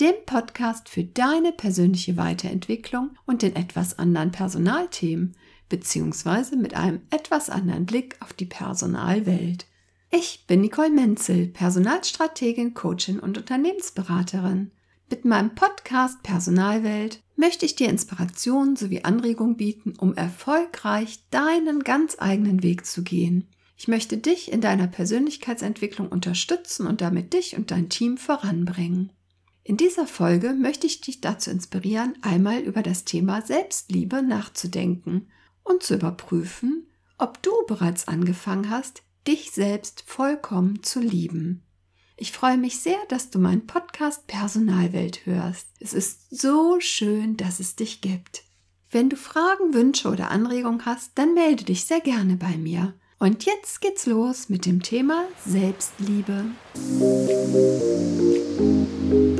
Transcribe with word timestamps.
dem 0.00 0.14
Podcast 0.26 0.88
für 0.88 1.02
deine 1.02 1.52
persönliche 1.52 2.16
Weiterentwicklung 2.16 3.10
und 3.26 3.42
den 3.42 3.56
etwas 3.56 3.98
anderen 3.98 4.30
Personalthemen, 4.30 5.34
beziehungsweise 5.68 6.56
mit 6.56 6.74
einem 6.74 7.00
etwas 7.10 7.50
anderen 7.50 7.84
Blick 7.84 8.16
auf 8.20 8.32
die 8.32 8.46
Personalwelt. 8.46 9.66
Ich 10.10 10.44
bin 10.46 10.60
Nicole 10.60 10.90
Menzel, 10.90 11.48
Personalstrategin, 11.48 12.74
Coachin 12.74 13.18
und 13.18 13.38
Unternehmensberaterin. 13.38 14.70
Mit 15.10 15.24
meinem 15.24 15.54
Podcast 15.54 16.22
Personalwelt 16.22 17.20
möchte 17.36 17.66
ich 17.66 17.74
dir 17.74 17.88
Inspiration 17.88 18.76
sowie 18.76 19.02
Anregung 19.02 19.56
bieten, 19.56 19.94
um 19.98 20.14
erfolgreich 20.14 21.24
deinen 21.30 21.82
ganz 21.82 22.16
eigenen 22.18 22.62
Weg 22.62 22.86
zu 22.86 23.02
gehen. 23.02 23.48
Ich 23.76 23.88
möchte 23.88 24.16
dich 24.16 24.52
in 24.52 24.60
deiner 24.60 24.86
Persönlichkeitsentwicklung 24.86 26.08
unterstützen 26.08 26.86
und 26.86 27.00
damit 27.00 27.32
dich 27.32 27.56
und 27.56 27.70
dein 27.70 27.88
Team 27.88 28.16
voranbringen. 28.16 29.12
In 29.68 29.76
dieser 29.76 30.06
Folge 30.06 30.54
möchte 30.54 30.86
ich 30.86 31.02
dich 31.02 31.20
dazu 31.20 31.50
inspirieren, 31.50 32.14
einmal 32.22 32.60
über 32.60 32.82
das 32.82 33.04
Thema 33.04 33.42
Selbstliebe 33.42 34.22
nachzudenken 34.22 35.28
und 35.62 35.82
zu 35.82 35.96
überprüfen, 35.96 36.86
ob 37.18 37.42
du 37.42 37.50
bereits 37.66 38.08
angefangen 38.08 38.70
hast, 38.70 39.02
dich 39.26 39.50
selbst 39.50 40.04
vollkommen 40.06 40.82
zu 40.82 41.00
lieben. 41.00 41.64
Ich 42.16 42.32
freue 42.32 42.56
mich 42.56 42.80
sehr, 42.80 42.96
dass 43.10 43.28
du 43.28 43.38
meinen 43.38 43.66
Podcast 43.66 44.26
Personalwelt 44.26 45.26
hörst. 45.26 45.66
Es 45.80 45.92
ist 45.92 46.30
so 46.30 46.80
schön, 46.80 47.36
dass 47.36 47.60
es 47.60 47.76
dich 47.76 48.00
gibt. 48.00 48.44
Wenn 48.90 49.10
du 49.10 49.16
Fragen, 49.16 49.74
Wünsche 49.74 50.08
oder 50.08 50.30
Anregungen 50.30 50.86
hast, 50.86 51.10
dann 51.16 51.34
melde 51.34 51.64
dich 51.64 51.84
sehr 51.84 52.00
gerne 52.00 52.36
bei 52.36 52.56
mir. 52.56 52.94
Und 53.18 53.44
jetzt 53.44 53.82
geht's 53.82 54.06
los 54.06 54.48
mit 54.48 54.64
dem 54.64 54.82
Thema 54.82 55.24
Selbstliebe. 55.44 56.46
In 59.10 59.38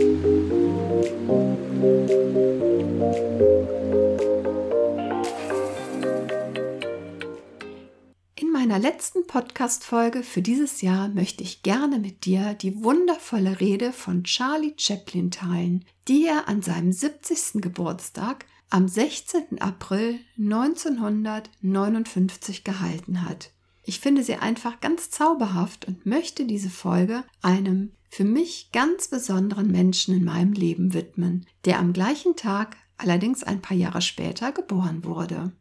meiner 8.51 8.79
letzten 8.79 9.27
Podcast-Folge 9.27 10.23
für 10.23 10.41
dieses 10.41 10.81
Jahr 10.81 11.09
möchte 11.09 11.43
ich 11.43 11.63
gerne 11.63 11.99
mit 11.99 12.25
dir 12.25 12.55
die 12.55 12.83
wundervolle 12.83 13.61
Rede 13.61 13.93
von 13.93 14.25
Charlie 14.25 14.73
Chaplin 14.79 15.31
teilen, 15.31 15.85
die 16.09 16.25
er 16.25 16.49
an 16.49 16.63
seinem 16.63 16.91
70. 16.91 17.61
Geburtstag 17.61 18.47
am 18.71 18.89
16. 18.89 19.61
April 19.61 20.19
1959 20.39 22.65
gehalten 22.65 23.29
hat. 23.29 23.51
Ich 23.85 24.01
finde 24.01 24.23
sie 24.23 24.37
einfach 24.37 24.81
ganz 24.81 25.11
zauberhaft 25.11 25.87
und 25.87 26.07
möchte 26.07 26.47
diese 26.47 26.71
Folge 26.71 27.25
einem 27.43 27.93
für 28.09 28.25
mich 28.25 28.71
ganz 28.73 29.09
besonderen 29.09 29.71
Menschen 29.71 30.17
in 30.17 30.25
meinem 30.25 30.53
Leben 30.53 30.95
widmen, 30.95 31.47
der 31.65 31.79
am 31.79 31.93
gleichen 31.93 32.37
Tag, 32.37 32.77
allerdings 32.97 33.43
ein 33.43 33.61
paar 33.61 33.77
Jahre 33.77 34.03
später, 34.03 34.53
geboren 34.53 35.05
wurde. 35.05 35.53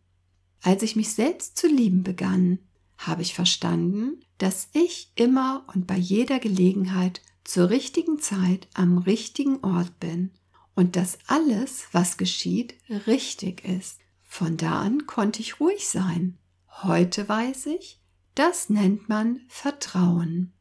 Als 0.61 0.81
ich 0.83 0.95
mich 0.95 1.13
selbst 1.13 1.57
zu 1.57 1.67
lieben 1.67 2.03
begann, 2.03 2.59
habe 2.97 3.21
ich 3.21 3.33
verstanden, 3.33 4.21
dass 4.37 4.69
ich 4.73 5.11
immer 5.15 5.65
und 5.73 5.87
bei 5.87 5.97
jeder 5.97 6.39
Gelegenheit 6.39 7.21
zur 7.43 7.69
richtigen 7.69 8.19
Zeit 8.19 8.67
am 8.73 8.97
richtigen 8.97 9.63
Ort 9.63 9.99
bin 9.99 10.31
und 10.75 10.95
dass 10.95 11.19
alles, 11.27 11.87
was 11.91 12.17
geschieht, 12.17 12.75
richtig 13.07 13.63
ist. 13.63 13.99
Von 14.23 14.57
da 14.57 14.81
an 14.81 15.05
konnte 15.07 15.41
ich 15.41 15.59
ruhig 15.59 15.87
sein. 15.87 16.37
Heute 16.83 17.27
weiß 17.27 17.67
ich, 17.67 17.99
das 18.35 18.69
nennt 18.69 19.09
man 19.09 19.41
Vertrauen. 19.47 20.53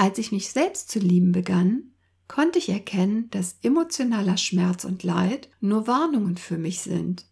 Als 0.00 0.16
ich 0.16 0.32
mich 0.32 0.50
selbst 0.50 0.90
zu 0.90 0.98
lieben 0.98 1.30
begann, 1.30 1.92
konnte 2.26 2.58
ich 2.58 2.70
erkennen, 2.70 3.28
dass 3.28 3.58
emotionaler 3.60 4.38
Schmerz 4.38 4.86
und 4.86 5.02
Leid 5.02 5.50
nur 5.60 5.86
Warnungen 5.86 6.38
für 6.38 6.56
mich 6.56 6.80
sind, 6.80 7.26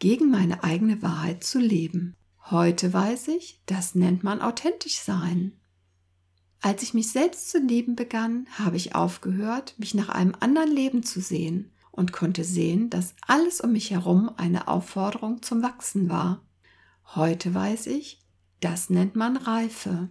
gegen 0.00 0.28
meine 0.30 0.62
eigene 0.62 1.00
Wahrheit 1.00 1.42
zu 1.42 1.58
leben. 1.58 2.14
Heute 2.50 2.92
weiß 2.92 3.28
ich, 3.28 3.62
das 3.64 3.94
nennt 3.94 4.22
man 4.22 4.42
authentisch 4.42 4.98
sein. 4.98 5.58
Als 6.60 6.82
ich 6.82 6.92
mich 6.92 7.10
selbst 7.10 7.48
zu 7.48 7.58
lieben 7.58 7.96
begann, 7.96 8.46
habe 8.58 8.76
ich 8.76 8.94
aufgehört, 8.94 9.74
mich 9.78 9.94
nach 9.94 10.10
einem 10.10 10.34
anderen 10.40 10.70
Leben 10.70 11.02
zu 11.02 11.22
sehen 11.22 11.72
und 11.90 12.12
konnte 12.12 12.44
sehen, 12.44 12.90
dass 12.90 13.14
alles 13.26 13.62
um 13.62 13.72
mich 13.72 13.92
herum 13.92 14.30
eine 14.36 14.68
Aufforderung 14.68 15.40
zum 15.40 15.62
Wachsen 15.62 16.10
war. 16.10 16.44
Heute 17.14 17.54
weiß 17.54 17.86
ich, 17.86 18.20
das 18.60 18.90
nennt 18.90 19.16
man 19.16 19.38
Reife. 19.38 20.10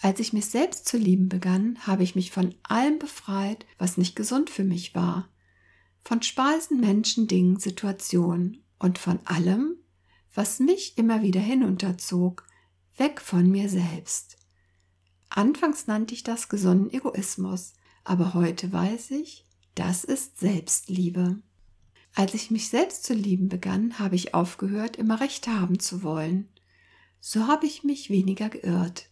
Als 0.00 0.20
ich 0.20 0.32
mich 0.32 0.46
selbst 0.46 0.86
zu 0.86 0.96
lieben 0.96 1.28
begann, 1.28 1.78
habe 1.86 2.04
ich 2.04 2.14
mich 2.14 2.30
von 2.30 2.54
allem 2.62 2.98
befreit, 2.98 3.66
was 3.78 3.96
nicht 3.96 4.14
gesund 4.14 4.48
für 4.48 4.64
mich 4.64 4.94
war. 4.94 5.28
Von 6.04 6.22
Speisen, 6.22 6.80
Menschen, 6.80 7.26
Dingen, 7.26 7.58
Situationen 7.58 8.62
und 8.78 8.98
von 8.98 9.18
allem, 9.24 9.76
was 10.34 10.60
mich 10.60 10.96
immer 10.96 11.22
wieder 11.22 11.40
hinunterzog, 11.40 12.46
weg 12.96 13.20
von 13.20 13.50
mir 13.50 13.68
selbst. 13.68 14.36
Anfangs 15.30 15.88
nannte 15.88 16.14
ich 16.14 16.22
das 16.22 16.48
gesunden 16.48 16.92
Egoismus, 16.92 17.74
aber 18.04 18.34
heute 18.34 18.72
weiß 18.72 19.10
ich, 19.10 19.44
das 19.74 20.04
ist 20.04 20.38
Selbstliebe. 20.38 21.42
Als 22.14 22.34
ich 22.34 22.50
mich 22.50 22.68
selbst 22.68 23.04
zu 23.04 23.14
lieben 23.14 23.48
begann, 23.48 23.98
habe 23.98 24.14
ich 24.14 24.32
aufgehört, 24.32 24.96
immer 24.96 25.20
recht 25.20 25.48
haben 25.48 25.78
zu 25.78 26.02
wollen. 26.02 26.48
So 27.20 27.48
habe 27.48 27.66
ich 27.66 27.84
mich 27.84 28.10
weniger 28.10 28.48
geirrt. 28.48 29.08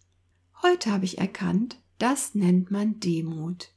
Heute 0.68 0.90
habe 0.90 1.04
ich 1.04 1.18
erkannt, 1.18 1.76
das 1.98 2.34
nennt 2.34 2.70
man 2.70 2.98
Demut. 2.98 3.68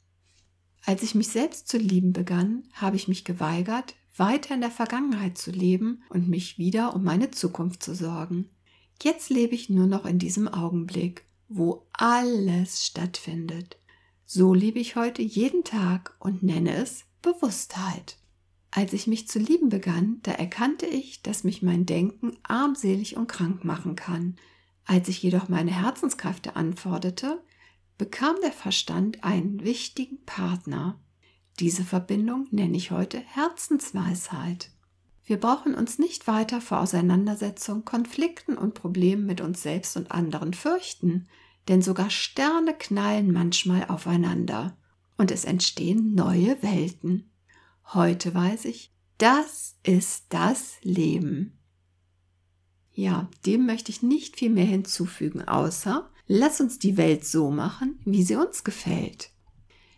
Als 0.85 1.03
ich 1.03 1.13
mich 1.13 1.27
selbst 1.27 1.67
zu 1.67 1.77
lieben 1.77 2.13
begann, 2.13 2.63
habe 2.73 2.95
ich 2.95 3.07
mich 3.07 3.25
geweigert, 3.25 3.95
weiter 4.15 4.55
in 4.55 4.61
der 4.61 4.71
Vergangenheit 4.71 5.37
zu 5.37 5.51
leben 5.51 6.01
und 6.09 6.29
mich 6.29 6.57
wieder 6.57 6.95
um 6.95 7.03
meine 7.03 7.29
Zukunft 7.29 7.83
zu 7.83 7.93
sorgen. 7.93 8.49
Jetzt 9.03 9.29
lebe 9.29 9.53
ich 9.53 9.69
nur 9.69 9.85
noch 9.85 10.05
in 10.05 10.17
diesem 10.17 10.47
Augenblick, 10.47 11.25
wo 11.47 11.85
alles 11.93 12.85
stattfindet. 12.85 13.77
So 14.25 14.53
lebe 14.53 14.79
ich 14.79 14.95
heute 14.95 15.21
jeden 15.21 15.63
Tag 15.63 16.15
und 16.19 16.41
nenne 16.41 16.73
es 16.73 17.05
Bewusstheit. 17.21 18.17
Als 18.71 18.93
ich 18.93 19.05
mich 19.05 19.27
zu 19.27 19.37
lieben 19.37 19.69
begann, 19.69 20.19
da 20.23 20.31
erkannte 20.31 20.87
ich, 20.87 21.21
dass 21.21 21.43
mich 21.43 21.61
mein 21.61 21.85
Denken 21.85 22.37
armselig 22.43 23.15
und 23.15 23.27
krank 23.27 23.63
machen 23.63 23.95
kann, 23.95 24.37
als 24.89 25.07
ich 25.07 25.21
jedoch 25.21 25.49
meine 25.49 25.69
Herzenskräfte 25.69 26.55
anforderte, 26.55 27.43
bekam 27.99 28.37
der 28.41 28.51
Verstand 28.51 29.23
einen 29.23 29.63
wichtigen 29.63 30.25
Partner. 30.25 30.99
Diese 31.59 31.83
Verbindung 31.83 32.47
nenne 32.49 32.75
ich 32.75 32.89
heute 32.89 33.19
Herzensweisheit. 33.19 34.71
Wir 35.23 35.39
brauchen 35.39 35.75
uns 35.75 35.99
nicht 35.99 36.25
weiter 36.25 36.59
vor 36.59 36.79
Auseinandersetzungen, 36.79 37.85
Konflikten 37.85 38.57
und 38.57 38.73
Problemen 38.73 39.27
mit 39.27 39.41
uns 39.41 39.61
selbst 39.61 39.95
und 39.95 40.09
anderen 40.09 40.55
fürchten, 40.55 41.27
denn 41.67 41.83
sogar 41.83 42.09
Sterne 42.09 42.73
knallen 42.73 43.31
manchmal 43.31 43.85
aufeinander 43.89 44.75
und 45.17 45.29
es 45.29 45.45
entstehen 45.45 46.15
neue 46.15 46.63
Welten. 46.63 47.29
Heute 47.93 48.33
weiß 48.33 48.65
ich, 48.65 48.91
das 49.19 49.75
ist 49.83 50.25
das 50.29 50.77
Leben. 50.81 51.58
Ja, 52.99 53.29
dem 53.45 53.65
möchte 53.65 53.93
ich 53.93 54.03
nicht 54.03 54.35
viel 54.35 54.49
mehr 54.49 54.65
hinzufügen, 54.65 55.47
außer 55.47 56.09
lass 56.27 56.59
uns 56.59 56.79
die 56.79 56.97
Welt 56.97 57.23
so 57.23 57.49
machen, 57.49 57.97
wie 58.03 58.23
sie 58.23 58.35
uns 58.35 58.65
gefällt. 58.65 59.29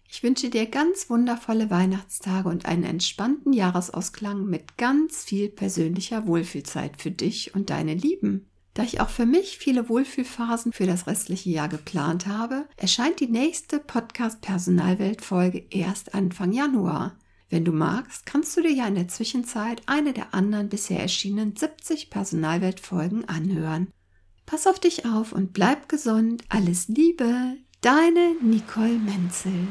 Ich 0.07 0.21
wünsche 0.21 0.51
dir 0.51 0.67
ganz 0.67 1.09
wundervolle 1.09 1.71
Weihnachtstage 1.71 2.47
und 2.47 2.67
einen 2.67 2.83
entspannten 2.83 3.53
Jahresausklang 3.53 4.45
mit 4.45 4.77
ganz 4.77 5.23
viel 5.23 5.49
persönlicher 5.49 6.27
Wohlfühlzeit 6.27 7.01
für 7.01 7.09
dich 7.09 7.55
und 7.55 7.71
deine 7.71 7.95
Lieben. 7.95 8.45
Da 8.75 8.83
ich 8.83 9.01
auch 9.01 9.09
für 9.09 9.25
mich 9.25 9.57
viele 9.57 9.89
Wohlfühlphasen 9.89 10.71
für 10.71 10.85
das 10.85 11.07
restliche 11.07 11.49
Jahr 11.49 11.69
geplant 11.69 12.27
habe, 12.27 12.67
erscheint 12.77 13.19
die 13.19 13.31
nächste 13.31 13.79
Podcast-Personalwelt-Folge 13.79 15.65
erst 15.71 16.13
Anfang 16.13 16.51
Januar. 16.51 17.17
Wenn 17.51 17.65
du 17.65 17.73
magst, 17.73 18.25
kannst 18.25 18.55
du 18.55 18.61
dir 18.61 18.71
ja 18.71 18.87
in 18.87 18.95
der 18.95 19.09
Zwischenzeit 19.09 19.81
eine 19.85 20.13
der 20.13 20.33
anderen 20.33 20.69
bisher 20.69 21.01
erschienenen 21.01 21.53
70 21.53 22.09
Personalwelt-Folgen 22.09 23.27
anhören. 23.27 23.89
Pass 24.45 24.67
auf 24.67 24.79
dich 24.79 25.05
auf 25.05 25.33
und 25.33 25.51
bleib 25.51 25.89
gesund. 25.89 26.45
Alles 26.47 26.87
Liebe, 26.87 27.57
deine 27.81 28.35
Nicole 28.41 28.99
Menzel. 28.99 29.67